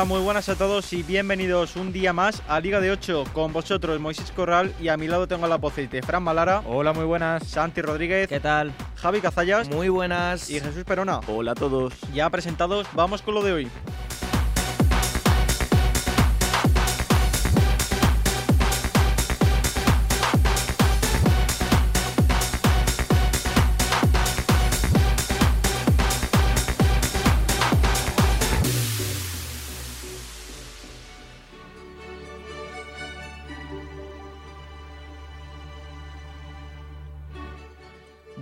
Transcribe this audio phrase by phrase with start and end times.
[0.00, 3.52] Hola, muy buenas a todos y bienvenidos un día más a Liga de 8 con
[3.52, 6.62] vosotros Moisés Corral y a mi lado tengo a la de Fran Malara.
[6.64, 7.46] Hola, muy buenas.
[7.46, 8.26] Santi Rodríguez.
[8.26, 8.72] ¿Qué tal?
[8.96, 9.68] Javi Cazallas.
[9.68, 10.48] Muy buenas.
[10.48, 11.20] Y Jesús Perona.
[11.28, 11.92] Hola a todos.
[12.14, 13.70] Ya presentados, vamos con lo de hoy.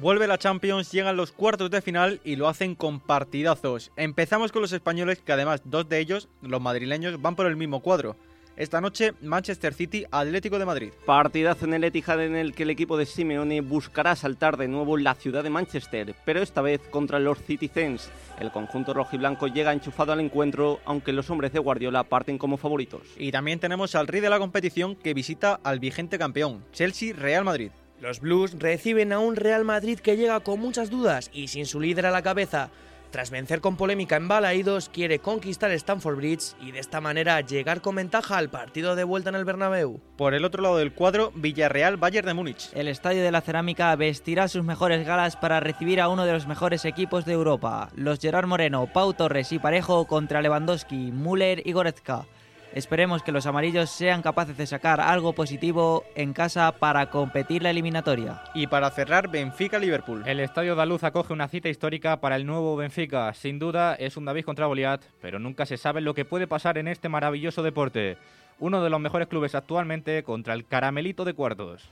[0.01, 3.91] Vuelve la Champions, llegan los cuartos de final y lo hacen con partidazos.
[3.97, 7.81] Empezamos con los españoles, que además dos de ellos, los madrileños, van por el mismo
[7.81, 8.17] cuadro.
[8.57, 10.93] Esta noche, Manchester City, Atlético de Madrid.
[11.05, 14.97] Partidazo en el Etihad en el que el equipo de Simeone buscará saltar de nuevo
[14.97, 18.09] la ciudad de Manchester, pero esta vez contra los Citizens.
[18.39, 23.03] El conjunto rojiblanco llega enchufado al encuentro, aunque los hombres de Guardiola parten como favoritos.
[23.17, 27.71] Y también tenemos al rey de la competición que visita al vigente campeón, Chelsea-Real Madrid.
[28.01, 31.81] Los Blues reciben a un Real Madrid que llega con muchas dudas y sin su
[31.81, 32.71] líder a la cabeza.
[33.11, 37.81] Tras vencer con polémica en Balaídos, quiere conquistar Stamford Bridge y de esta manera llegar
[37.81, 40.01] con ventaja al partido de vuelta en el Bernabéu.
[40.17, 42.71] Por el otro lado del cuadro, Villarreal-Bayern de Múnich.
[42.75, 46.47] El Estadio de la Cerámica vestirá sus mejores galas para recibir a uno de los
[46.47, 51.73] mejores equipos de Europa, los Gerard Moreno, Pau Torres y Parejo contra Lewandowski, Müller y
[51.73, 52.27] Goretzka.
[52.75, 57.71] Esperemos que los amarillos sean capaces de sacar algo positivo en casa para competir la
[57.71, 58.43] eliminatoria.
[58.55, 60.23] Y para cerrar, Benfica-Liverpool.
[60.27, 63.33] El Estadio de Luz acoge una cita histórica para el nuevo Benfica.
[63.33, 66.77] Sin duda es un David contra Goliat, pero nunca se sabe lo que puede pasar
[66.77, 68.19] en este maravilloso deporte.
[68.59, 71.89] Uno de los mejores clubes actualmente contra el Caramelito de Cuartos.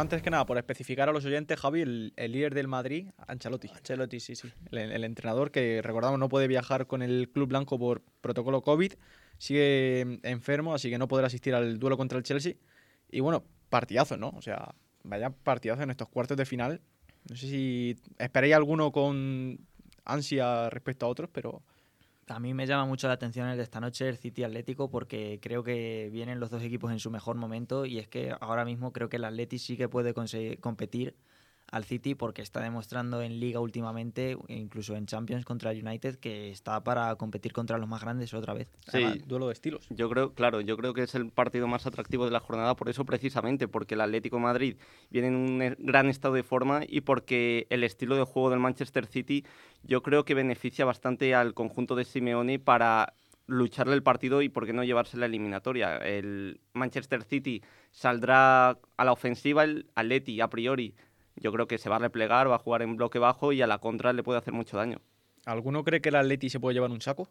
[0.00, 3.68] Bueno, antes que nada, por especificar a los oyentes, Javi, el, líder del Madrid, Ancelotti.
[3.68, 4.50] Ancelotti, sí, sí.
[4.70, 8.94] El, entrenador que, recordamos, no puede viajar con el Club Blanco por protocolo COVID,
[9.36, 12.54] sigue enfermo, así que no podrá asistir al duelo contra el Chelsea.
[13.10, 14.30] Y bueno, partidazo, ¿no?
[14.30, 16.80] O sea, vaya partidazo en estos cuartos de final.
[17.28, 19.58] No sé si esperáis alguno con
[20.06, 21.62] ansia respecto a otros, pero
[22.30, 25.40] a mí me llama mucho la atención el de esta noche, el City Atlético, porque
[25.42, 28.92] creo que vienen los dos equipos en su mejor momento y es que ahora mismo
[28.92, 31.16] creo que el Atleti sí que puede competir
[31.70, 36.50] al City porque está demostrando en Liga últimamente, incluso en Champions contra el United, que
[36.50, 38.68] está para competir contra los más grandes otra vez.
[38.88, 39.86] Sí, duelo de estilos.
[39.90, 42.88] Yo creo, claro, yo creo que es el partido más atractivo de la jornada por
[42.88, 44.76] eso precisamente, porque el Atlético Madrid
[45.10, 48.58] viene en un e, gran estado de forma y porque el estilo de juego del
[48.58, 49.44] Manchester City
[49.82, 53.14] yo creo que beneficia bastante al conjunto de Simeone para
[53.46, 55.96] lucharle el partido y por qué no llevarse la eliminatoria.
[55.96, 60.94] El Manchester City saldrá a la ofensiva, el Atleti a priori
[61.36, 63.66] yo creo que se va a replegar, va a jugar en bloque bajo y a
[63.66, 65.00] la contra le puede hacer mucho daño.
[65.46, 67.28] ¿Alguno cree que el Atleti se puede llevar un saco?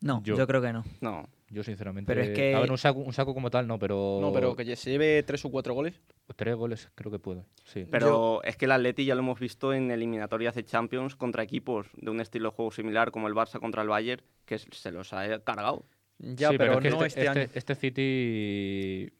[0.00, 0.84] No, yo, creo que no.
[1.00, 1.28] No.
[1.48, 2.12] Yo sinceramente.
[2.12, 2.54] Pero es que...
[2.54, 4.18] A ver, un saco, un saco como tal no, pero...
[4.20, 6.00] No, pero que se lleve tres o cuatro goles.
[6.34, 7.86] Tres goles creo que puede, sí.
[7.90, 11.86] Pero es que el Atleti ya lo hemos visto en eliminatorias de Champions contra equipos
[11.94, 15.12] de un estilo de juego similar como el Barça contra el Bayern, que se los
[15.12, 15.84] ha cargado.
[16.18, 19.12] Ya, pero, no este, este, este, este City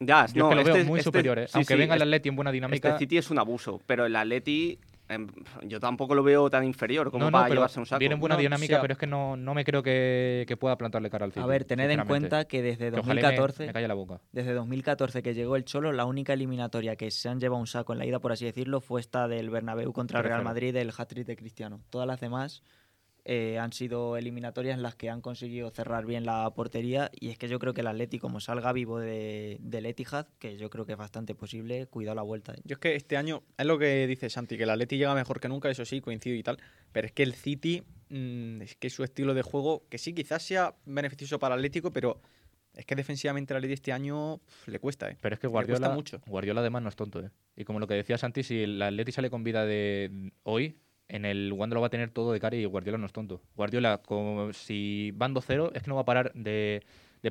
[0.00, 1.46] ya, Yo no, es que lo veo este muy superior, ¿eh?
[1.52, 2.88] aunque venga el Atleti en buena dinámica.
[2.88, 4.78] Este City es un abuso, pero el Atleti
[5.10, 5.28] em,
[5.64, 7.98] yo tampoco lo veo tan inferior como para llevarse un saco.
[7.98, 11.10] Viene en buena dinámica, pero es que no, no me creo que, que, pueda plantarle
[11.10, 11.44] cara al City.
[11.44, 14.20] A ver, tened en cuenta que desde 2014, me, me la boca.
[14.32, 17.92] desde 2014 que llegó el Cholo, la única eliminatoria que se han llevado un saco
[17.92, 20.92] en la ida, por así decirlo, fue esta del Bernabéu contra el Real Madrid, el
[20.96, 21.80] hat-trick de Cristiano.
[21.90, 22.62] Todas las demás
[23.24, 27.38] eh, han sido eliminatorias en las que han conseguido cerrar bien la portería y es
[27.38, 30.86] que yo creo que el Atleti como salga vivo de, del Etihad, que yo creo
[30.86, 32.52] que es bastante posible, cuidado la vuelta.
[32.52, 32.60] ¿eh?
[32.64, 35.40] Yo es que este año, es lo que dice Santi, que el Atleti llega mejor
[35.40, 36.58] que nunca, eso sí, coincido y tal,
[36.92, 40.42] pero es que el City, mm, es que su estilo de juego, que sí, quizás
[40.42, 42.20] sea beneficioso para el Atlético, pero
[42.74, 45.16] es que defensivamente el Atleti este año le cuesta, ¿eh?
[45.20, 46.20] Pero es que Guardiola, mucho.
[46.26, 47.30] Guardiola además no es tonto, ¿eh?
[47.56, 50.76] Y como lo que decía Santi, si el Atleti sale con vida de hoy,
[51.10, 53.42] en el Wanda lo va a tener todo de cara y Guardiola no es tonto.
[53.56, 56.82] Guardiola, como si van 2-0, es que no va a parar de,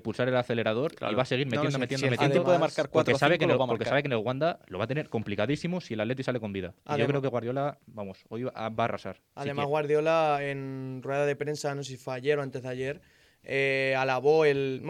[0.04, 2.44] pulsar el acelerador y va a seguir metiendo, metiendo, metiendo.
[2.44, 4.84] puede marcar porque, sabe que en el, porque sabe que en el Wanda lo va
[4.84, 6.76] a tener complicadísimo si el Atleti sale con vida.
[6.94, 9.22] y yo creo que Guardiola, vamos, hoy va, a arrasar.
[9.36, 13.02] Además, Guardiola en rueda de prensa, no sé si fue ayer o antes de ayer,
[13.44, 14.82] eh, alabó el.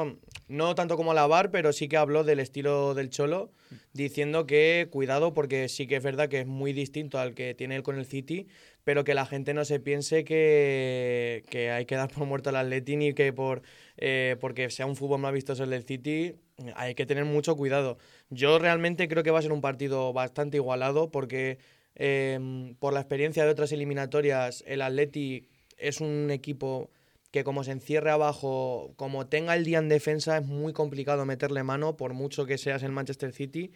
[0.47, 3.51] no tanto como alabar, pero sí que habló del estilo del Cholo,
[3.93, 7.75] diciendo que cuidado, porque sí que es verdad que es muy distinto al que tiene
[7.75, 8.47] él con el City,
[8.83, 12.95] pero que la gente no se piense que, hay que dar por muerto al Atleti
[12.95, 13.61] ni que por,
[13.97, 16.35] eh, porque sea un fútbol más vistoso el del City,
[16.75, 17.97] hay que tener mucho cuidado.
[18.29, 21.59] Yo realmente creo que va a ser un partido bastante igualado porque
[21.95, 25.47] em, por la experiencia de otras eliminatorias, el Atleti
[25.77, 26.89] es un equipo
[27.31, 31.63] que como se encierre abajo, como tenga el día en defensa, es muy complicado meterle
[31.63, 33.71] mano, por mucho que seas el Manchester City.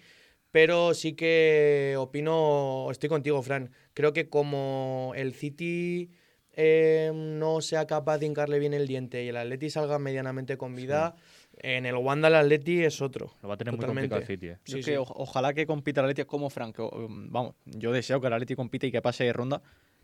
[0.51, 3.71] Pero sí que opino, estoy contigo, Fran.
[3.93, 6.11] Creo que como el City
[6.55, 10.75] eh, no sea capaz de hincarle bien el diente y el Atleti salga medianamente con
[10.75, 11.15] vida,
[11.57, 13.31] en el Wanda el Atleti es otro.
[13.41, 14.47] Lo va a tener muy complicado el City.
[14.49, 14.57] eh.
[14.65, 14.97] Yo Sí, es que sí.
[14.97, 16.91] o- ojalá que compita el Atleti como Franco.
[17.09, 19.61] Vamos, yo deseo que el Atleti compita y que pase de ronda.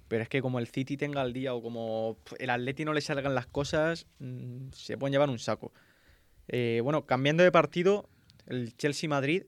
[0.10, 3.00] Pero es que como el City tenga el día o como el Atleti no le
[3.02, 5.72] salgan las cosas, mm, se pueden llevar un saco.
[6.50, 8.10] Eh, bueno, cambiando de partido,
[8.48, 9.44] el Chelsea-Madrid,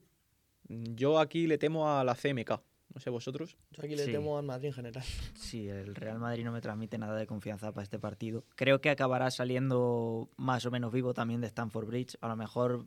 [0.69, 2.61] mm, yo aquí le temo a la CMK.
[2.93, 3.57] No sé vosotros.
[3.71, 4.11] Yo aquí le Sí.
[4.11, 5.03] temo al Madrid en general.
[5.35, 8.43] Sí, el Real Madrid no me transmite nada de confianza para este partido.
[8.55, 12.17] Creo que acabará saliendo más o menos vivo también de Stamford Bridge.
[12.21, 12.85] A lo mejor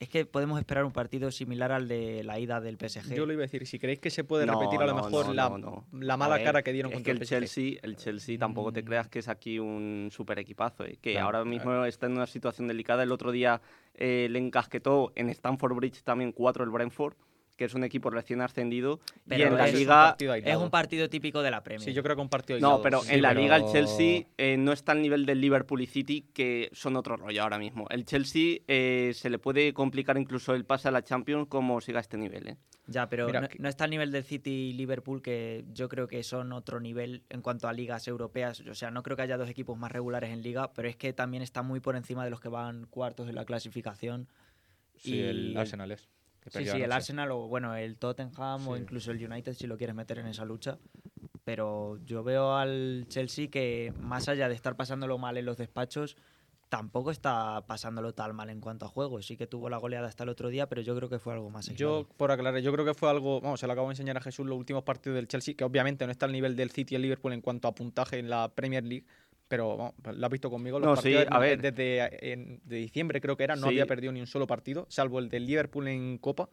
[0.00, 3.14] es que podemos esperar un partido similar al de la ida del PSG.
[3.14, 5.02] Yo lo iba a decir, si creéis que se puede No, repetir a lo no,
[5.04, 5.86] mejor no, la, no, no.
[5.92, 7.28] la A mala ver, cara que dieron es contra que el el PSG.
[7.40, 8.84] Chelsea, el Chelsea tampoco te Mm.
[8.84, 12.28] creas que es aquí un super equipazo, eh, que Claro, ahora mismo está en una
[12.28, 13.02] situación delicada.
[13.02, 13.60] El otro día
[13.94, 17.14] eh, le encasquetó en Stamford Bridge también cuatro el Brentford,
[17.58, 19.00] que es un equipo recién ascendido.
[19.26, 21.84] y Pero en la es un liga partido es un partido típico de la Premier.
[21.84, 22.82] Sí, yo creo que un partido No, aislado.
[22.82, 25.82] pero Sí, en la pero- liga el Chelsea eh, no está al nivel del Liverpool
[25.82, 27.86] y City, que son otro rollo ahora mismo.
[27.90, 31.98] El Chelsea eh, se le puede complicar incluso el pase a la Champions como siga
[31.98, 32.46] este nivel.
[32.48, 32.56] ¿eh?
[32.86, 36.06] Ya, pero Mira, no, no está al nivel del City y Liverpool, que yo creo
[36.06, 38.60] que son otro nivel en cuanto a ligas europeas.
[38.60, 41.12] O sea, no creo que haya dos equipos más regulares en liga, pero es que
[41.12, 44.28] también está muy por encima de los que van cuartos en la clasificación.
[44.96, 46.08] Sí, Y el el- Arsenal es.
[46.50, 46.92] Sí, sí, el.
[46.92, 50.44] Arsenal o bueno, el Tottenham o incluso el United si lo quieres meter en esa
[50.44, 50.78] lucha.
[51.44, 56.16] Pero yo veo al Chelsea que más allá de estar pasándolo mal en los despachos,
[56.68, 59.22] tampoco está pasándolo tan mal en cuanto a juego.
[59.22, 61.50] Sí que tuvo la goleada hasta el otro día, pero yo creo que fue algo
[61.50, 61.66] más.
[61.74, 64.20] Yo, por aclarar, yo creo que fue algo, vamos, se lo acabo de enseñar a
[64.20, 66.96] Jesús los últimos partidos del Chelsea, que obviamente no está al nivel del City y
[66.96, 69.06] el Liverpool en cuanto a puntaje en la Premier League,
[69.48, 71.60] pero vamos, lo has visto conmigo, los No, sí, partidos a ver.
[71.62, 73.68] desde en- de diciembre creo que era, no Sí.
[73.68, 76.48] había perdido ni un solo partido, salvo el del Liverpool en Copa.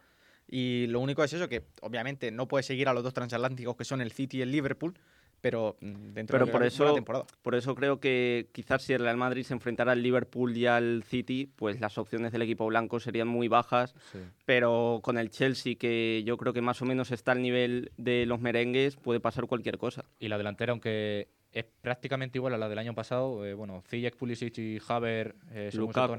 [0.47, 3.83] Y lo único es eso, que obviamente no puede seguir a los dos transatlánticos que
[3.83, 4.93] son el City y el Liverpool,
[5.41, 7.25] pero mm, dentro Pero de por la eso- temporada.
[7.41, 11.03] Por eso creo que quizás si el Real Madrid se enfrentara al Liverpool y al
[11.03, 13.95] City, pues las opciones del equipo blanco serían muy bajas.
[14.11, 14.19] Sí.
[14.45, 18.25] Pero con el Chelsea, que yo creo que más o menos está al nivel de
[18.27, 20.05] los merengues, puede pasar cualquier cosa.
[20.19, 24.17] Y la delantera, aunque es prácticamente igual a la del año pasado, eh, bueno, Ziyech,
[24.17, 26.17] Pulisic y Haver, eh, Lukaku.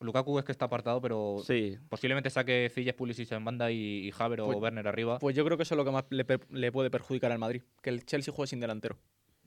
[0.00, 4.12] Lukaku es que está apartado, pero Sí, posiblemente saque Ziyech, Pulisic en banda y, y
[4.18, 5.18] Haver Pues- o Werner arriba.
[5.18, 7.90] Pues yo creo que eso es lo que más le, puede perjudicar al Madrid, que
[7.90, 8.96] el Chelsea juegue sin delantero.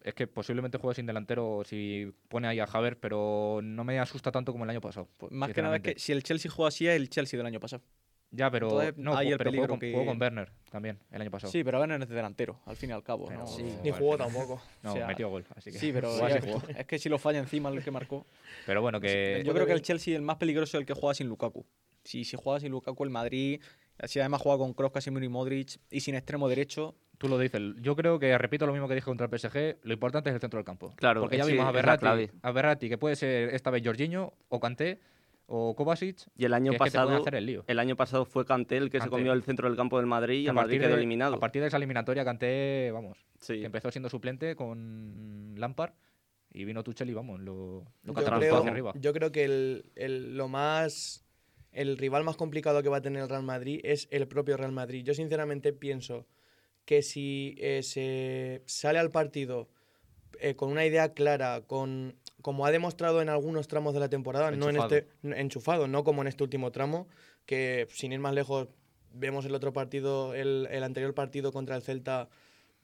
[0.03, 4.31] es que posiblemente juegue sin delantero si pone ahí a Haver, pero no me asusta
[4.31, 5.07] tanto como el año pasado.
[5.17, 7.47] Pues más que nada es que si el Chelsea juega así es el Chelsea del
[7.47, 7.83] año pasado.
[8.33, 10.97] Ya, pero, entonces no, hay el pero peligro jugó, con, que- jugó con Werner también
[11.11, 11.51] el año pasado.
[11.51, 13.27] Sí, pero Werner es de delantero, al fin y al cabo.
[13.27, 13.47] Pero- ¿no?
[13.47, 13.63] Sí.
[13.83, 14.61] Ni jugó tampoco.
[14.83, 16.37] No, o sea, metió gol, así que Sí, pero ya
[16.77, 18.25] es que si lo falla encima el que marcó.
[18.65, 21.13] Pero bueno, que Yo creo que el Chelsea el más peligroso es el que juega
[21.13, 21.65] sin Lukaku.
[22.03, 23.61] Si, si juega sin Lukaku, el Madrid,
[24.05, 27.61] si además juega con Kroos, Casemiro y Modric y sin extremo derecho, tú lo dices.
[27.81, 30.41] Yo creo que, repito lo mismo que dije contra el PSG, lo importante es el
[30.41, 30.93] centro del campo.
[30.95, 34.33] Claro, Porque ya sí, vimos a Berratti, a Berratti, que puede ser esta vez Jorginho
[34.49, 34.99] o Kanté
[35.53, 37.63] o Kovacic, y el año que es que te pueden pasado hacer el lío.
[37.67, 40.47] el año pasado fue Cantel que se comió el centro del campo del Madrid y
[40.47, 41.35] a el Madrid partir, quedó de, eliminado.
[41.35, 43.59] a partir de esa eliminatoria, Kanté, vamos, Sí.
[43.59, 45.91] que empezó siendo suplente con Lampard
[46.53, 48.93] y vino Tuchel y vamos, lo, lo Yo creo, hacia arriba.
[48.95, 51.25] yo creo que el, el- lo más.
[51.73, 54.73] El rival más complicado que va a tener el Real Madrid es el propio Real
[54.73, 55.03] Madrid.
[55.05, 56.27] Yo, sinceramente, pienso
[56.83, 59.69] que si eh, se sale al partido
[60.41, 64.51] eh, con una idea clara, con como ha demostrado en algunos tramos de la temporada,
[64.51, 64.95] no en Enchufado.
[64.95, 67.07] este enchufado, no como en este último tramo,
[67.45, 68.67] que sin ir más lejos
[69.13, 72.29] vemos el otro partido, el, el anterior partido contra el Celta,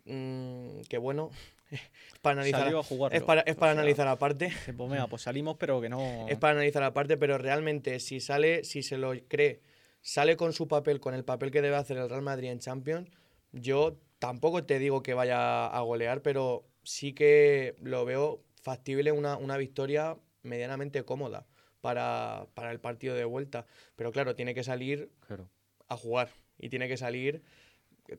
[0.05, 1.31] mm, que bueno,
[1.71, 1.81] es
[2.21, 3.13] para analizar, a jugar.
[3.13, 4.51] es para, es para analizar aparte.
[4.65, 6.27] Pues venga, pues salimos, pero que no.
[6.27, 9.61] Es para analizar aparte, pero realmente si sale, si se lo cree,
[10.01, 13.09] sale con su papel, con el papel que debe hacer el Real Madrid en Champions,
[13.51, 19.37] yo tampoco te digo que vaya a golear, pero sí que lo veo factible una,
[19.37, 21.45] una victoria medianamente cómoda
[21.79, 23.65] para, para el partido de vuelta.
[23.95, 25.49] Pero claro, tiene que salir Claro.
[25.87, 26.27] a jugar
[26.59, 27.43] y tiene que salir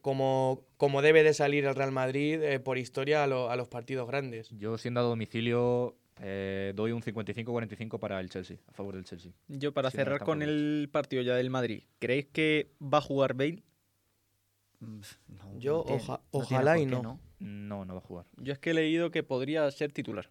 [0.00, 3.68] como, como debe de salir el Real Madrid eh, por historia a, lo- a los
[3.68, 4.48] partidos grandes.
[4.56, 9.32] Yo siendo a domicilio eh, doy un 55-45 para el Chelsea, a favor del Chelsea.
[9.48, 13.34] Yo para no, cerrar con el partido ya del Madrid, ¿creéis que va a jugar
[13.34, 13.62] Bale?
[14.80, 15.00] No,
[15.58, 17.20] Yo no tiene- oja- no tiene ojalá y no.
[17.40, 18.26] No, no va a jugar.
[18.36, 20.28] Yo es que he leído que podría ser titular.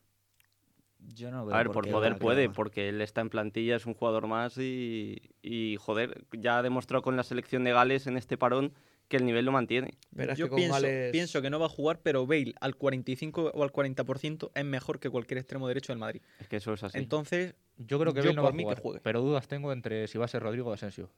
[1.13, 3.93] Yo no veo A ver, por poder puede, porque él está en plantilla, es un
[3.93, 8.37] jugador más y, y, joder, ya ha demostrado con la selección de Gales en este
[8.37, 8.73] parón
[9.07, 9.93] que el nivel lo mantiene.
[10.13, 12.53] Pero es Yo que con pienso, Gales- pienso que no va a jugar, pero Bale
[12.59, 16.21] al 45 o al 40% es mejor que cualquier extremo derecho del Madrid.
[16.39, 16.97] Es que eso es así.
[16.97, 18.99] Entonces, Yo creo que Yo Bale no va a mí que jugar, juegue.
[19.01, 21.09] pero dudas tengo entre si va a ser Rodrigo o Asensio.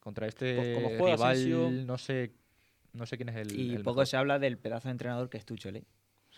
[0.00, 2.32] Contra este Pues como juega rival, Asensio- no sé,
[2.94, 3.56] no sé quién es el.
[3.56, 4.06] Y el poco mejor.
[4.08, 5.84] se habla del pedazo de entrenador que es Tuchel, ¿eh?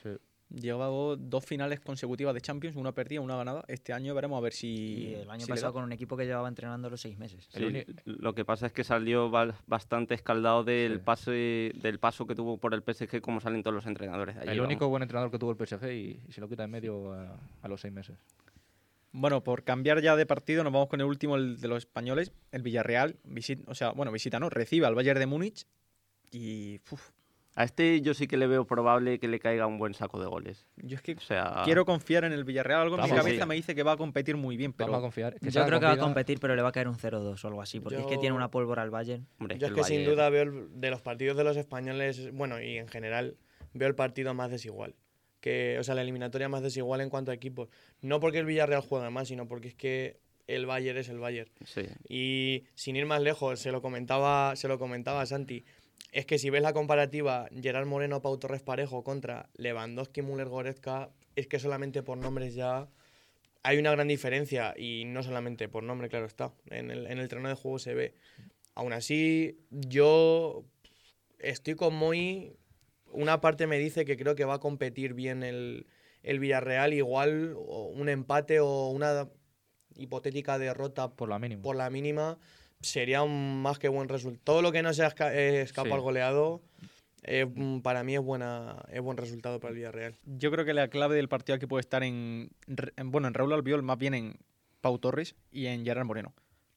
[0.03, 0.11] Sí.
[0.55, 3.65] Llevaba dos finales consecutivas de Champions, una perdida, una ganada.
[3.69, 4.69] Este año veremos a ver si.
[4.69, 7.47] Y el año si pasado con un equipo que llevaba entrenando los seis meses.
[7.51, 11.03] Sí, Lo que pasa es que salió ba- bastante escaldado del Sí.
[11.05, 14.35] pase del paso que tuvo por el PSG, como salen todos los entrenadores.
[14.37, 14.71] de allí, el vamos.
[14.73, 17.37] único buen entrenador que tuvo el PSG y, y se lo quita en medio a,
[17.63, 18.17] a los seis meses.
[19.17, 22.33] Bueno, por cambiar ya de partido, nos vamos con el último, el de los españoles.
[22.51, 25.67] El Villarreal, visita, o sea, bueno, visita no, recibe al Bayern de Múnich.
[26.33, 27.11] Y uf,
[27.57, 30.27] A este yo sí que le veo probable que le caiga un buen saco de
[30.27, 30.67] goles.
[30.77, 32.81] yo es que O sea, quiero confiar en el Villarreal.
[32.83, 33.49] Algo en mi cabeza sí.
[33.49, 35.39] me dice que va a competir muy bien, pero Vamos a confiar.
[35.39, 37.49] que Yo creo que va a competir, pero le va a caer un 0-2 o
[37.49, 39.27] algo así, porque es que tiene Yo- una pólvora al Bayern.
[39.39, 42.33] hombre, Yo es que sin Bayern- duda veo el- de los partidos de los españoles,
[42.33, 43.37] bueno, y en general,
[43.73, 44.97] veo el partido más desigual.
[45.41, 47.69] Que, o sea, la eliminatoria más desigual en cuanto a equipos.
[48.01, 51.51] No porque el Villarreal juegue más, sino porque es que el Bayern es el Bayern.
[51.65, 51.83] Sí.
[52.09, 55.65] Y sin ir más lejos, se lo comentaba, se lo comentaba a Santi.
[56.13, 61.11] Es que si ves la comparativa Gerard Moreno Pau Torres Parejo contra Lewandowski Müller Goretzka,
[61.35, 62.89] es que solamente por nombres ya
[63.65, 66.53] hay una gran diferencia y no solamente por nombre, claro está.
[66.71, 68.15] En el, en el terreno de juego se ve.
[68.75, 70.65] Aún así, yo
[71.39, 72.57] estoy con muy.
[73.11, 75.87] Una parte me dice que creo que va a competir bien el,
[76.23, 79.31] el Villarreal, igual un empate o una
[79.97, 81.63] hipotética derrota Por la mínima.
[81.63, 82.39] por la mínima
[82.85, 84.43] sería un más que buen resultado.
[84.45, 85.95] Todo lo que no sea esca- eh, escapa Sí.
[85.95, 86.61] al goleado,
[87.23, 90.15] eh, mm, para mí es, buena, es buen resultado para el Villarreal.
[90.25, 92.51] yo creo que la clave del partido aquí puede estar en,
[92.97, 94.37] en- bueno, en Raúl Albiol, más bien en
[94.81, 96.33] Pau Torres y en Gerard Moreno.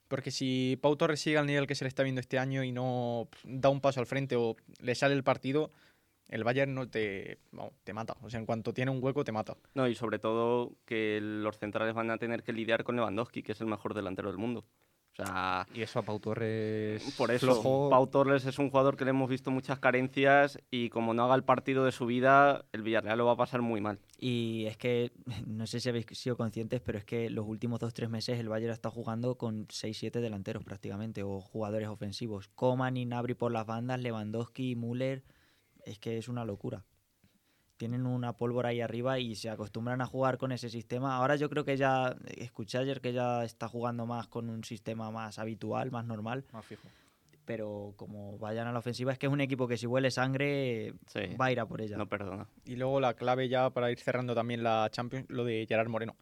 [0.08, 2.72] Porque si Pau Torres sigue al nivel que se le está viendo este año y
[2.72, 5.70] no da un paso al frente o le sale el partido,
[6.30, 7.40] el Bayern no te,
[7.84, 8.16] te mata.
[8.22, 9.58] O sea, en cuanto tiene un hueco, te mata.
[9.74, 13.52] No, y sobre todo que los centrales van a tener que lidiar con Lewandowski, que
[13.52, 14.64] es el mejor delantero del mundo.
[15.20, 17.16] O sea, Y eso a Pau Torres.
[17.18, 20.90] por eso flojo, Pau Torres es un jugador que le hemos visto muchas carencias y
[20.90, 23.82] como no haga el partido de su vida, el Villarreal lo va a pasar muy
[23.82, 24.00] mal.
[24.20, 25.12] Y es que,
[25.48, 28.74] no sé si habéis sido conscientes, pero es que los últimos 2-3 meses el Bayern
[28.74, 32.50] está jugando con 6-7 delanteros prácticamente, o jugadores ofensivos.
[32.50, 35.24] Coman y Nabri por las bandas, Lewandowski, Müller.
[35.84, 36.86] Es que es una locura.
[37.78, 41.16] Tienen una pólvora ahí arriba y se acostumbran a jugar con ese sistema.
[41.16, 45.12] Ahora yo creo que ya, escuché ayer que ya está jugando más con un sistema
[45.12, 46.88] más habitual, más normal, Más fijo.
[47.46, 50.94] pero como vayan a la ofensiva es que es un equipo que si huele sangre
[51.08, 51.20] Sí.
[51.40, 51.98] va a ir a por ella.
[51.98, 52.48] No perdona.
[52.66, 56.16] Y luego la clave ya para ir cerrando también la Champions, lo de Gerard Moreno.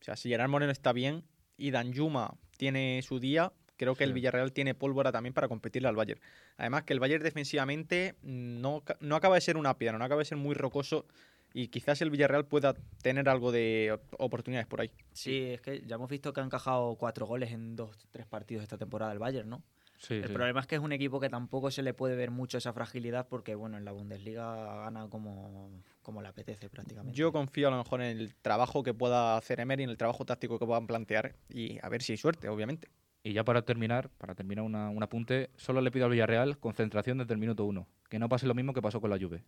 [0.00, 1.24] O sea, si Gerard Moreno está bien
[1.56, 4.12] y Danjuma tiene su día, creo que el.
[4.12, 6.20] Villarreal tiene pólvora también para competirle al Bayern.
[6.58, 10.26] Además que el Bayern defensivamente no, no acaba de ser una piedra, no acaba de
[10.26, 11.06] ser muy rocoso
[11.54, 14.90] y quizás el Villarreal pueda tener algo de op- oportunidades por ahí.
[15.14, 18.62] Sí, es que ya hemos visto que ha encajado cuatro goles en dos, tres partidos
[18.62, 19.62] esta temporada el Bayern, ¿no?
[19.96, 20.32] Sí, el sí.
[20.32, 23.28] problema es que es un equipo que tampoco se le puede ver mucho esa fragilidad
[23.28, 25.70] porque, bueno, en la Bundesliga gana como,
[26.02, 27.16] como le apetece prácticamente.
[27.18, 30.24] Yo confío a lo mejor en el trabajo que pueda hacer Emery, en el trabajo
[30.24, 32.88] táctico que puedan plantear y a ver si hay suerte, obviamente.
[33.22, 37.18] Y ya para terminar, para terminar una- un apunte, solo le pido al Villarreal concentración
[37.18, 37.86] desde el minuto uno.
[38.08, 39.44] Que no pase lo mismo que pasó con la Juve.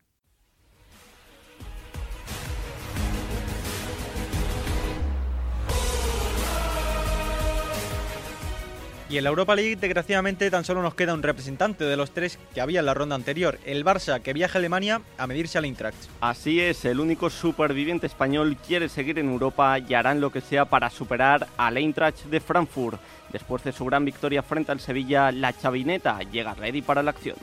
[9.12, 12.38] Y en la Europa League, desgraciadamente, tan solo nos queda un representante de los tres
[12.54, 15.66] que había en la ronda anterior, el Barça, que viaja a Alemania a medirse al
[15.66, 15.98] Eintracht.
[16.22, 20.64] Así es, el único superviviente español quiere seguir en Europa y harán lo que sea
[20.64, 22.98] para superar al Eintracht de Frankfurt.
[23.30, 27.36] Después de su gran victoria frente al Sevilla, la chavineta llega ready para la acción.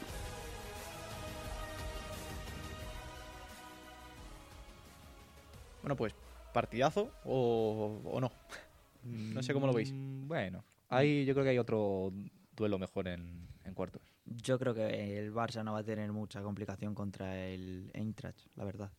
[5.84, 6.16] Bueno, pues,
[6.52, 8.32] partidazo o, o no.
[9.04, 9.92] No sé cómo lo veis.
[9.94, 12.12] Mm, Bueno, ahí yo creo que hay otro
[12.56, 14.02] duelo mejor en, en cuartos.
[14.26, 18.66] Yo creo que el Barça no va a tener mucha complicación contra el Eintracht, la
[18.66, 18.92] verdad.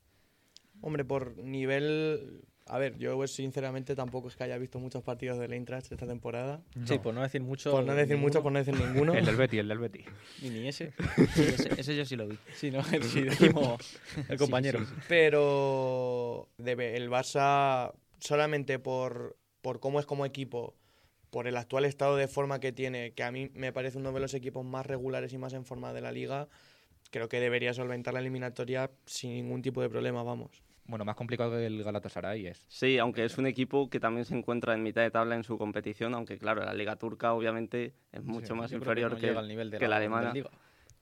[0.80, 2.42] Hombre, por nivel...
[2.66, 6.06] A ver, yo pues, sinceramente tampoco es que haya visto muchos partidos del Eintracht esta
[6.06, 6.62] temporada.
[6.84, 7.72] Sí, por no decir mucho.
[7.72, 9.12] Por no decir mucho, por no decir ninguno.
[9.14, 10.04] El del Betty, el del Betty.
[10.40, 10.92] Y ni ese.
[11.34, 12.38] Sí, ese, ese yo sí lo vi.
[12.54, 13.26] Sí, no, el, sí,
[14.28, 14.80] el compañero.
[15.08, 20.76] Pero debe, el Barça, solamente por, por cómo es como equipo,
[21.30, 24.20] por el actual estado de forma que tiene, que a mí me parece uno de
[24.20, 26.48] los equipos más regulares y más en forma de la liga,
[27.10, 30.62] creo que debería solventar la eliminatoria sin ningún tipo de problema, vamos.
[30.86, 32.64] Bueno, más complicado que el Galatasaray es.
[32.68, 35.56] Sí, aunque es un equipo que también se encuentra en mitad de tabla en su
[35.56, 39.46] competición, aunque claro, la Liga Turca obviamente es mucho más que inferior no que, al
[39.46, 40.32] nivel de que la, alemana.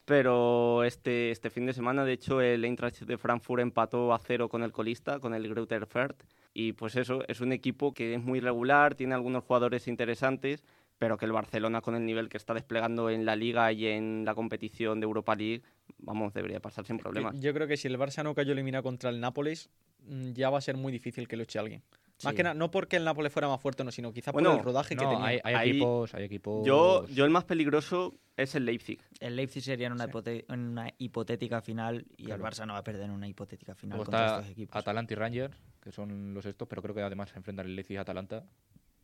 [0.05, 4.49] Pero este, este fin de semana, de hecho, el Eintracht de Frankfurt empató a cero
[4.49, 6.23] con el colista, con el Greuther Fürth.
[6.61, 10.65] Y pues eso, es un equipo que es muy regular, tiene algunos jugadores interesantes,
[10.99, 14.25] pero que el Barcelona con el nivel que está desplegando en la Liga y en
[14.25, 15.63] la competición de Europa League,
[15.99, 17.39] vamos, debería pasar sin problemas.
[17.39, 20.59] Yo creo que si el Barça no cayó eliminado contra el Nápoles, mm, ya va
[20.59, 21.85] a ser muy difícil que lo eche alguien.
[22.25, 24.51] Más que nada, no porque el Nápoles fuera más fuerte o no, sino quizás Bueno,
[24.51, 25.25] por el rodaje que tenía.
[25.25, 26.67] hay, hay equipos, hay equipos.
[26.67, 29.01] Yo, yo el más peligroso es el Leipzig.
[29.21, 30.11] El Leipzig sería en una, Sí.
[30.11, 32.47] hipote- en una hipotética final y Claro.
[32.47, 34.77] el Barça no va a perder en una hipotética final Luego contra está estos equipos.
[34.77, 37.95] Atalanta y Rangers, que son los estos, pero creo que además se enfrentan el Leipzig
[37.95, 38.45] y Atalanta.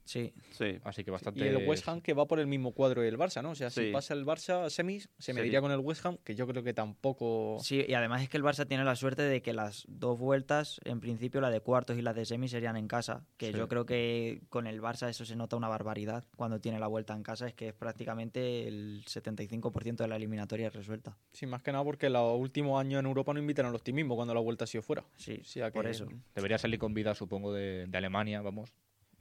[0.05, 0.79] Sí, Sí.
[0.85, 1.49] Así que Y bastante.
[1.49, 3.51] el West Ham que va por el mismo cuadro del Barça, ¿no?
[3.51, 5.33] O sea, si pasa el Barça semis, se Sí.
[5.33, 7.59] mediría con el West Ham, que yo creo que tampoco...
[7.63, 10.81] sí, y además es que el Barça tiene la suerte de que las dos vueltas,
[10.85, 13.59] en principio la de cuartos y la de semis serían en casa, que Sí.
[13.59, 17.15] yo creo que con el Barça eso se nota una barbaridad cuando tiene la vuelta
[17.15, 21.17] en casa, es que es prácticamente el 75% de la eliminatoria resuelta.
[21.33, 24.35] Sí, más que nada porque los últimos años en Europa no invitaron al optimismo cuando
[24.35, 25.05] la vuelta ha sido fuera.
[25.17, 26.07] Sí, O sea por que- eso.
[26.35, 28.73] Debería salir con vida, supongo, de, de Alemania, vamos.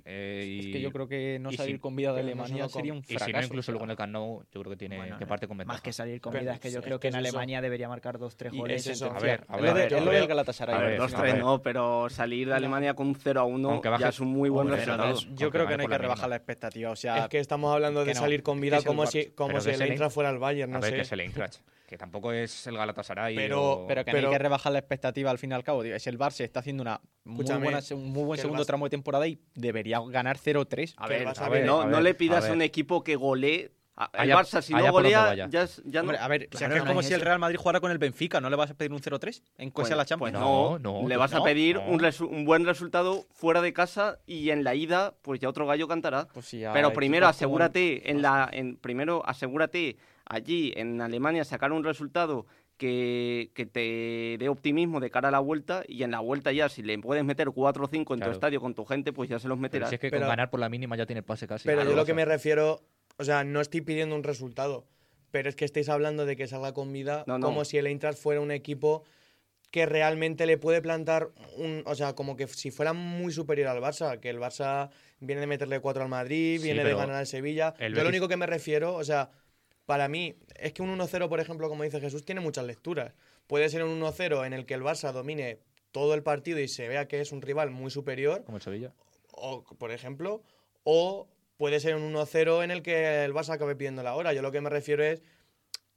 [0.06, 2.28] Eh, Es y, que yo creo que no y salir si- con vida de no
[2.28, 3.26] Alemania con- sería un y fracaso.
[3.26, 5.48] si no, incluso luego en el Camp Nou, yo creo que tiene Bueno, que parte
[5.48, 5.82] con Más ventaja.
[5.82, 7.38] que salir con vida, es que yo es creo que que en es eso.
[7.38, 8.86] Alemania debería marcar dos, tres Y goles.
[8.86, 9.06] es eso.
[9.12, 9.74] A ver, a Es ver.
[9.76, 10.76] de- es lo creo- del Galatasaray.
[10.76, 11.22] a ver, al Dos, final.
[11.22, 11.42] tres ver.
[11.44, 14.28] no, pero salir de Alemania con un 0 a 1 Aunque ya bajes- es un
[14.28, 15.14] muy buen resultado.
[15.14, 16.92] no, Yo creo que no hay que rebajar la expectativa.
[16.92, 19.20] O sea, es que estamos hablando de no, salir con es vida es como si,
[19.20, 19.34] el
[19.70, 20.96] es Eintracht fuera el Bayern, a no ver, sé.
[20.98, 23.36] que es el Eintracht, que tampoco es el Galatasaray.
[23.36, 25.64] Pero- o- pero que no pero- hay que rebajar la expectativa al fin y al
[25.64, 25.84] cabo.
[25.84, 28.90] Es el Barça está haciendo una muy buena, un muy buen segundo Barça- tramo de
[28.90, 30.94] temporada y debería ganar 0-3.
[30.98, 32.54] A que el ver, Barça a viene- ver, no, a no ver, le pidas a
[32.54, 33.72] un equipo que golee.
[33.96, 36.06] A- El Allá- Barça, si no golea, ya, es- ya no.
[36.06, 37.22] Hombre, a ver, Claro, es no como si el.
[37.22, 39.86] Real Madrid jugara con el Benfica, ¿no le vas a pedir un 0-3 en Pues-
[39.86, 40.34] cosa la pues Champions?
[40.34, 41.86] no, No, le no, vas a pedir no.
[42.28, 46.28] Un, buen resultado fuera de casa y en la ida, pues ya otro gallo cantará.
[46.34, 51.72] Pues sí, Pero primero como- asegúrate en la, en, primero asegúrate allí en Alemania sacar
[51.72, 52.48] un resultado
[52.88, 56.68] que, que te dé optimismo de cara a la vuelta y en la vuelta ya
[56.68, 58.32] si le puedes meter 4 o 5 en Claro.
[58.34, 59.88] tu estadio con tu gente, pues ya se los Pero meterás.
[59.90, 61.64] si es que Pero- con ganar por la mínima ya tiene el pase casi.
[61.64, 62.82] Pero Claro, yo lo que me refiero,
[63.18, 64.86] o sea, no estoy pidiendo un resultado,
[65.32, 67.46] pero es que estáis hablando de que salga con vida No, no.
[67.48, 69.04] como si el Eintracht fuera un equipo
[69.72, 73.80] que realmente le puede plantar un, o sea, como que si fuera muy superior al
[73.82, 74.90] Barça, que el Barça
[75.22, 77.74] viene de meterle 4 al Madrid, Sí, viene de pero ganar al Sevilla.
[77.80, 79.30] Yo lo único que me refiero, o sea,
[79.86, 83.14] para mí es que un 1-0, por ejemplo, como dice Jesús, tiene muchas lecturas.
[83.48, 85.60] Puede ser un 1-0 en el que el Barça domine
[85.92, 88.94] todo el partido y se vea que es un rival muy superior, Como el Sevilla.
[89.32, 90.42] o, por ejemplo,
[90.84, 94.34] o puede ser un 1-0 en el que el Barça acabe pidiendo la hora.
[94.34, 95.22] Yo lo que me refiero es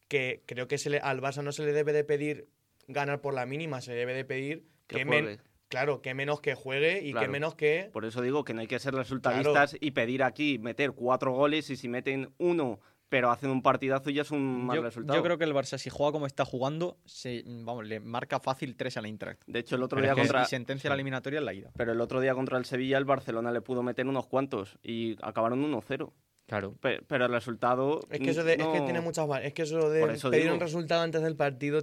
[0.08, 2.48] que creo que se le- al Barça no se le debe de pedir
[2.88, 5.40] ganar por la mínima, se debe de pedir Que que, men- juegue.
[5.68, 8.68] claro, que menos que juegue y que menos que Por eso digo que no hay
[8.68, 13.50] que ser resultadistas y pedir aquí meter cuatro goles y si meten uno pero hacen
[13.50, 15.16] un partidazo ya es un mal Yo, resultado.
[15.18, 18.76] yo creo que el Barça, si juega como está jugando, se, vamos, le marca fácil
[18.76, 19.42] 3 al Eintracht.
[19.46, 20.42] De hecho, el otro Pero día contra...
[20.42, 21.70] Y sentencia la eliminatoria en la ida.
[21.76, 25.16] Pero el otro día contra el Sevilla el Barcelona le pudo meter unos cuantos y
[25.22, 26.12] acabaron 1-0.
[26.46, 26.74] Claro.
[26.80, 28.00] Pe- Pero el resultado...
[28.10, 30.54] es que eso de- es que tiene muchas es que eso de eso pedir digo.
[30.54, 31.82] un resultado antes del partido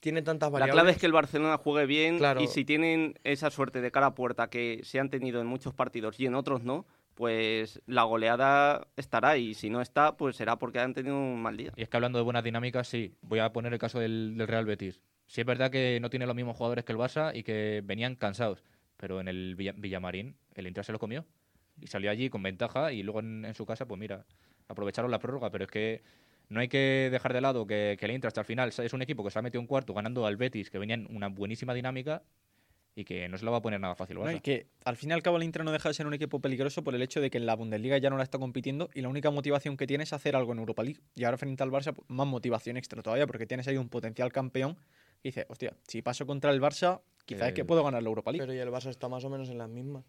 [0.00, 0.74] tiene tantas La variables.
[0.74, 2.40] clave es que el Barcelona juegue bien Claro.
[2.42, 5.72] y si tienen esa suerte de cara a puerta que se han tenido en muchos
[5.72, 10.58] partidos y en otros no, pues la goleada estará y si no está, pues será
[10.58, 11.72] porque han tenido un mal día.
[11.76, 13.14] Y es que hablando de buenas dinámicas, sí.
[13.22, 15.00] Voy a poner el caso del, Real Betis.
[15.26, 18.16] Sí es verdad que no tiene los mismos jugadores que el Barça y que venían
[18.16, 18.62] cansados.
[18.96, 21.24] Pero en el Villa- Villamarín, el Inter se lo comió.
[21.80, 24.26] Y salió allí con ventaja y luego en, su casa, pues mira,
[24.68, 25.50] aprovecharon la prórroga.
[25.50, 26.02] Pero es que
[26.48, 29.24] no hay que dejar de lado que, el Inter hasta el final es un equipo
[29.24, 32.22] que se ha metido un cuarto ganando al Betis, que venía en una buenísima dinámica
[32.96, 34.18] y que no se lo va a poner nada fácil.
[34.18, 34.30] ¿no?
[34.30, 36.40] Y que al fin y al cabo el Inter no deja de ser un equipo
[36.40, 39.00] peligroso por el hecho de que en la Bundesliga ya no la está compitiendo y
[39.00, 41.00] la única motivación que tiene es hacer algo en Europa League.
[41.16, 44.32] Y ahora frente al Barça, pues, más motivación extra todavía, porque tienes ahí un potencial
[44.32, 44.76] campeón
[45.22, 48.08] y dices, hostia, si paso contra el Barça, quizás es que Eh, puedo ganar la
[48.08, 48.42] Europa League.
[48.46, 50.04] Pero y el Barça está más o menos en las mismas.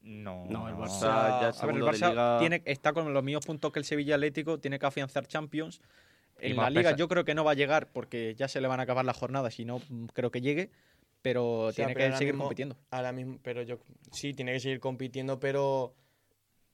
[0.00, 2.38] No, No, el Barça ya A ver, el Barça liga...
[2.40, 5.80] tiene, está con los mismos puntos que el Sevilla Atlético, tiene que afianzar Champions.
[6.40, 8.66] En la Liga pesa- yo creo que no va a llegar porque ya se le
[8.68, 9.80] van a acabar las jornadas y no
[10.12, 10.70] creo que llegue,
[11.22, 12.76] pero O sea, tiene pero que seguir mismo- compitiendo.
[12.90, 13.78] Ahora mismo, pero yo
[14.10, 15.94] sí, tiene que seguir compitiendo, pero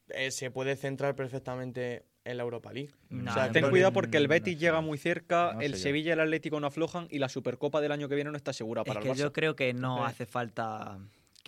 [0.08, 2.90] eh, se puede centrar perfectamente en la Europa League.
[3.10, 4.60] No, O sea, Ten que- cuidado porque el no Betis sé.
[4.60, 5.76] llega muy cerca, No el.
[5.76, 8.52] Sevilla y el Atlético no aflojan y la Supercopa del año que viene no está
[8.52, 9.18] segura Es para que el Barça.
[9.18, 10.02] yo creo que no Sí.
[10.06, 10.98] hace falta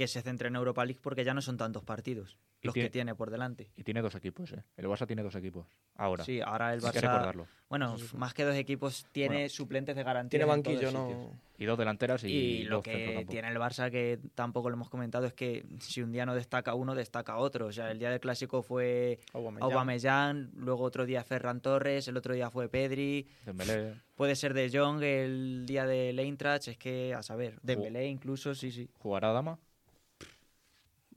[0.01, 2.89] que se centre en Europa League porque ya no son tantos partidos Y los tiene-
[2.89, 3.71] que tiene por delante.
[3.77, 4.65] Y tiene dos equipos, ¿eh?
[4.79, 5.67] El Barça tiene dos equipos.
[5.95, 6.25] Ahora.
[6.25, 7.03] Sí, ahora el Hay que Barça.
[7.03, 7.47] recordarlo.
[7.69, 10.39] Bueno, más que dos equipos, tiene suplentes de garantía.
[10.41, 10.91] Tiene en todos banquillo.
[10.91, 11.39] ¿no?
[11.59, 14.89] Y dos delanteras y, Y, lo dos que tiene el Barça, que tampoco lo hemos
[14.89, 17.67] comentado, es que si un día no destaca uno, destaca otro.
[17.67, 19.71] O sea, el día del clásico fue Aubameyang.
[19.71, 23.97] Aubameyang, luego otro día Ferran Torres, el otro día fue Pedri, Dembélé.
[24.15, 28.73] puede ser De Jong el día del Eintracht, es que a saber, Dembélé incluso, sí,
[28.73, 28.89] sí.
[28.99, 29.59] ¿Jugará Dama?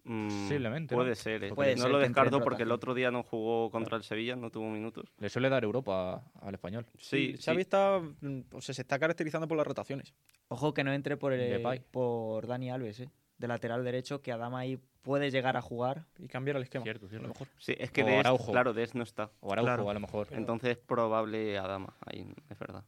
[0.03, 1.01] Posiblemente, ¿no?
[1.01, 1.53] Puede ser, eh.
[1.53, 4.49] Puede no ser lo descarto porque el otro día no jugó contra el Sevilla, no
[4.51, 5.05] tuvo minutos.
[5.17, 6.85] Le suele dar Europa a- al español.
[6.97, 7.61] Sí, Xavi sí.
[7.61, 10.13] está, mm, o sea, se está caracterizando por las rotaciones.
[10.49, 11.81] Ojo que no entre por, el, Depay.
[11.91, 16.05] por Dani Alves, eh, de lateral derecho, que Adama ahí puede llegar a jugar.
[16.19, 16.83] Y cambiar el esquema.
[16.83, 17.27] Cierto, a cierto.
[17.27, 17.47] lo mejor.
[17.57, 18.51] Sí, es que O Dest, Araujo.
[18.51, 19.31] claro, Dest no está.
[19.39, 19.89] O Araujo, Claro.
[19.89, 20.27] a lo mejor.
[20.31, 22.83] Entonces es probable Adama, ahí es verdad.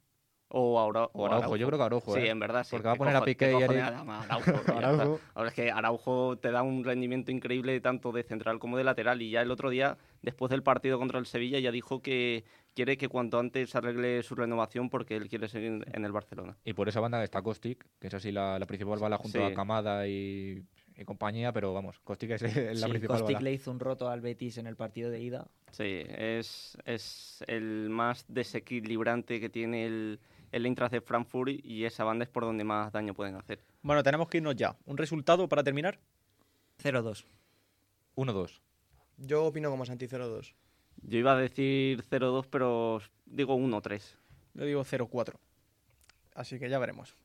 [0.57, 2.29] O, Aura- O Araujo, yo creo que Araujo, Sí, ¿eh?
[2.29, 2.69] en verdad, sí.
[2.71, 4.21] Porque va a ¿Qué poner a Piqué qué y Adama?
[4.29, 5.19] Araujo.
[5.33, 9.21] Ahora es que Araujo te da un rendimiento increíble tanto de central como de lateral
[9.21, 12.97] y ya el otro día, después del partido contra el Sevilla, ya dijo que quiere
[12.97, 16.55] que cuanto antes arregle su renovación porque él quiere seguir en el Barcelona.
[16.63, 19.43] Y por esa banda está Kostic, que es así la, la principal bala junto Sí.
[19.43, 20.63] a Camada y,
[20.95, 23.43] y compañía, pero vamos, Kostic es la Sí, principal Kostic bala.
[23.43, 25.47] le hizo un roto al Betis en el partido de ida.
[25.71, 30.19] Sí, es, es el más desequilibrante que tiene el,
[30.55, 33.59] el Eintracht de Frankfurt y esa banda es por donde más daño pueden hacer.
[33.81, 34.77] Bueno, tenemos que irnos ya.
[34.85, 35.99] ¿Un resultado para terminar?
[36.81, 37.25] 0-2.
[38.15, 38.61] 1-2.
[39.17, 40.53] Yo opino como Santi 0-2.
[41.01, 44.01] Yo iba a decir 0-2, pero digo 1-3.
[44.53, 45.33] Yo digo 0-4.
[46.35, 47.15] Así que ya veremos.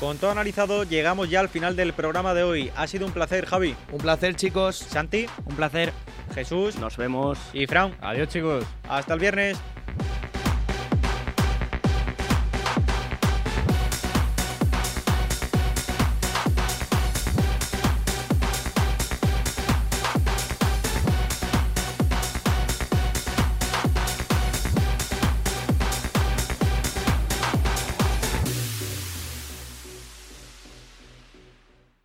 [0.00, 2.72] Con todo analizado, llegamos ya al final del programa de hoy.
[2.74, 4.76] Ha sido un placer, Javi, Un placer, chicos.
[4.76, 5.92] Santi, Un placer.
[6.34, 7.38] Jesús Nos vemos.
[7.52, 7.94] y Fran.
[8.00, 8.64] Adiós, chicos.
[8.88, 9.58] Hasta el viernes.